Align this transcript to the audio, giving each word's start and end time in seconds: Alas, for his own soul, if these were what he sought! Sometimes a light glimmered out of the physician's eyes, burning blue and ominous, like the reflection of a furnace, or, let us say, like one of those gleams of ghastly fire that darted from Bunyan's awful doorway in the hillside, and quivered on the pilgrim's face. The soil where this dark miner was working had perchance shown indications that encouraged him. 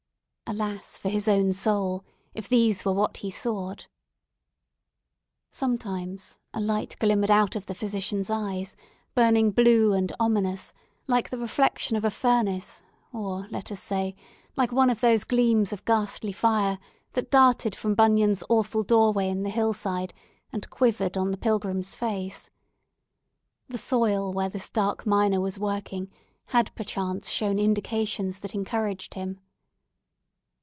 Alas, 0.53 0.97
for 0.97 1.07
his 1.07 1.29
own 1.29 1.53
soul, 1.53 2.03
if 2.33 2.49
these 2.49 2.83
were 2.83 2.91
what 2.91 3.15
he 3.15 3.31
sought! 3.31 3.87
Sometimes 5.49 6.39
a 6.53 6.59
light 6.59 6.97
glimmered 6.99 7.31
out 7.31 7.55
of 7.55 7.67
the 7.67 7.73
physician's 7.73 8.29
eyes, 8.29 8.75
burning 9.15 9.51
blue 9.51 9.93
and 9.93 10.11
ominous, 10.19 10.73
like 11.07 11.29
the 11.29 11.37
reflection 11.37 11.95
of 11.95 12.03
a 12.03 12.11
furnace, 12.11 12.83
or, 13.13 13.47
let 13.49 13.71
us 13.71 13.81
say, 13.81 14.13
like 14.57 14.73
one 14.73 14.89
of 14.89 14.99
those 14.99 15.23
gleams 15.23 15.71
of 15.71 15.85
ghastly 15.85 16.33
fire 16.33 16.79
that 17.13 17.31
darted 17.31 17.73
from 17.73 17.95
Bunyan's 17.95 18.43
awful 18.49 18.83
doorway 18.83 19.29
in 19.29 19.43
the 19.43 19.49
hillside, 19.49 20.13
and 20.51 20.69
quivered 20.69 21.15
on 21.15 21.31
the 21.31 21.37
pilgrim's 21.37 21.95
face. 21.95 22.49
The 23.69 23.77
soil 23.77 24.33
where 24.33 24.49
this 24.49 24.67
dark 24.69 25.05
miner 25.05 25.39
was 25.39 25.57
working 25.57 26.11
had 26.47 26.75
perchance 26.75 27.29
shown 27.29 27.57
indications 27.57 28.39
that 28.39 28.53
encouraged 28.53 29.13
him. 29.13 29.39